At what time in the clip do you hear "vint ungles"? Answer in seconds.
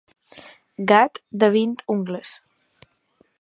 1.57-2.33